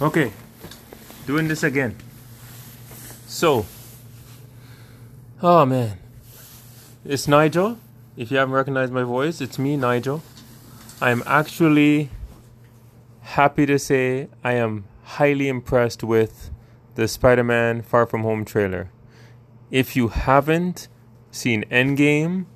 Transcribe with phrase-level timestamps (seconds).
[0.00, 0.32] Okay,
[1.26, 1.96] doing this again.
[3.26, 3.66] So,
[5.42, 5.98] oh man,
[7.04, 7.78] it's Nigel.
[8.16, 10.22] If you haven't recognized my voice, it's me, Nigel.
[11.00, 12.10] I'm actually
[13.22, 16.50] happy to say I am highly impressed with
[16.94, 18.90] the Spider Man Far From Home trailer.
[19.72, 20.86] If you haven't
[21.32, 22.46] seen Endgame,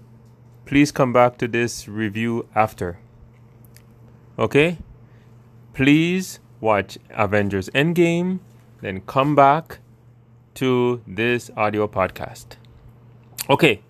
[0.64, 3.00] please come back to this review after.
[4.38, 4.78] Okay?
[5.74, 8.38] Please watch Avengers Endgame,
[8.80, 9.80] then come back
[10.54, 12.56] to this audio podcast.
[13.50, 13.82] Okay,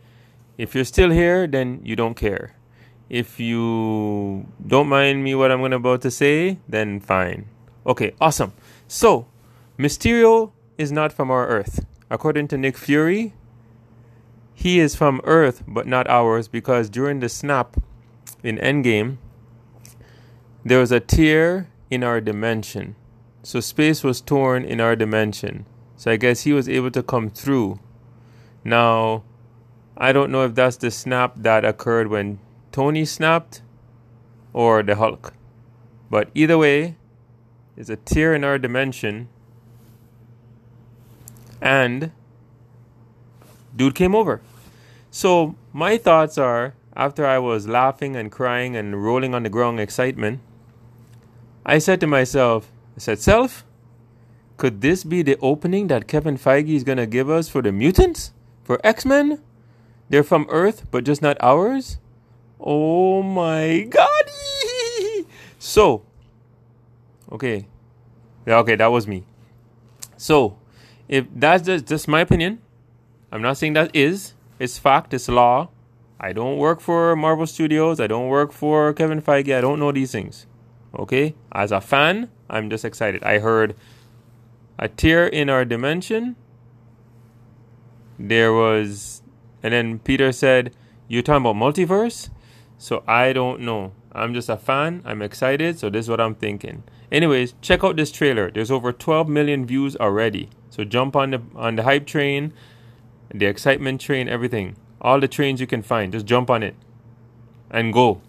[0.57, 2.57] if you're still here, then you don't care.
[3.11, 7.47] If you don't mind me what I'm going about to say, then fine.
[7.87, 8.55] Okay, awesome.
[8.89, 9.27] So,
[9.79, 11.85] Mysterio is not from our Earth.
[12.11, 13.35] According to Nick Fury,
[14.55, 17.77] he is from Earth but not ours because during the snap
[18.43, 19.19] in Endgame,
[20.65, 22.97] there was a tear in our dimension.
[23.43, 25.67] So space was torn in our dimension.
[25.97, 27.81] So I guess he was able to come through.
[28.65, 29.25] Now,
[29.95, 32.39] I don't know if that's the snap that occurred when
[32.73, 33.61] Tony snapped
[34.55, 35.35] or the Hulk.
[36.09, 36.97] But either way,
[37.77, 39.29] it's a tear in our dimension.
[41.61, 42.11] And
[43.77, 44.41] dude came over.
[45.11, 49.79] So my thoughts are after I was laughing and crying and rolling on the ground
[49.79, 50.41] excitement,
[51.65, 53.65] I said to myself, I said, Self,
[54.57, 57.73] could this be the opening that Kevin Feige is going to give us for the
[57.73, 58.33] mutants?
[58.65, 59.41] For X Men?
[60.09, 61.99] They're from Earth, but just not ours?
[62.61, 64.31] Oh my god!
[65.59, 66.03] so,
[67.31, 67.67] okay.
[68.47, 69.25] Yeah, okay, that was me.
[70.17, 70.59] So,
[71.09, 72.61] if that's just, just my opinion,
[73.31, 75.69] I'm not saying that is, it's fact, it's law.
[76.21, 79.91] I don't work for Marvel Studios, I don't work for Kevin Feige, I don't know
[79.91, 80.47] these things.
[80.99, 81.35] Okay?
[81.53, 83.23] As a fan, I'm just excited.
[83.23, 83.75] I heard
[84.79, 86.37] a tear in our dimension.
[88.19, 89.23] There was,
[89.63, 90.75] and then Peter said,
[91.09, 92.31] You're talking about multiverse?
[92.79, 93.93] So I don't know.
[94.13, 95.03] I'm just a fan.
[95.05, 95.79] I'm excited.
[95.79, 96.83] So this is what I'm thinking.
[97.11, 98.51] Anyways, check out this trailer.
[98.51, 100.51] There's over 12 million views already.
[100.71, 102.53] So jump on the on the hype train,
[103.33, 104.77] the excitement train, everything.
[105.01, 106.13] All the trains you can find.
[106.13, 106.75] Just jump on it
[107.71, 108.21] and go.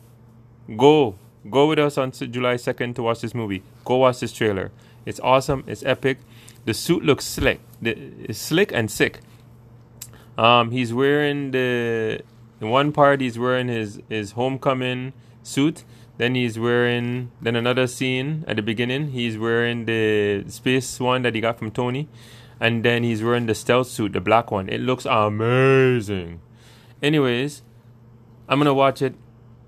[0.77, 1.15] Go.
[1.49, 3.63] Go with us on July 2nd to watch this movie.
[3.83, 4.71] Go watch this trailer.
[5.05, 5.63] It's awesome.
[5.67, 6.19] It's epic.
[6.65, 7.59] The suit looks slick.
[7.81, 9.19] It's slick and sick.
[10.37, 12.21] Um, he's wearing the
[12.61, 15.83] in one part he's wearing his his homecoming suit.
[16.17, 19.09] Then he's wearing then another scene at the beginning.
[19.11, 22.07] He's wearing the space one that he got from Tony,
[22.59, 24.69] and then he's wearing the stealth suit, the black one.
[24.69, 26.39] It looks amazing.
[27.01, 27.63] Anyways,
[28.47, 29.15] I'm gonna watch it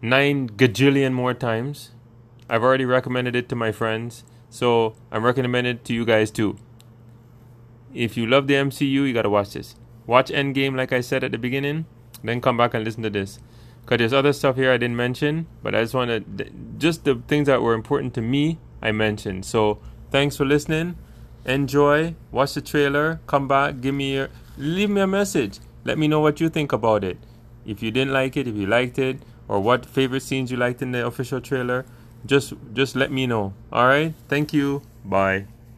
[0.06, 1.92] nine gajillion more times.
[2.48, 6.58] I've already recommended it to my friends, so I'm recommending it to you guys too.
[7.94, 9.76] If you love the MCU, you gotta watch this.
[10.06, 11.86] Watch Endgame, like I said at the beginning,
[12.24, 13.40] then come back and listen to this.
[13.82, 17.22] Because there's other stuff here I didn't mention, but I just want to, just the
[17.28, 19.46] things that were important to me, I mentioned.
[19.46, 19.80] So
[20.12, 20.98] thanks for listening.
[21.46, 25.60] Enjoy, watch the trailer, come back, give me your, leave me a message.
[25.84, 27.18] Let me know what you think about it.
[27.66, 30.82] If you didn't like it, if you liked it, or what favorite scenes you liked
[30.82, 31.86] in the official trailer,
[32.26, 33.54] just just let me know.
[33.72, 34.14] All right?
[34.28, 34.82] Thank you.
[35.04, 35.46] Bye.